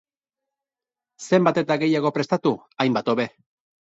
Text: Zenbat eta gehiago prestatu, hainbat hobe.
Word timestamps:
Zenbat 1.25 1.59
eta 1.63 1.77
gehiago 1.83 2.11
prestatu, 2.17 2.53
hainbat 2.85 3.13
hobe. 3.13 3.29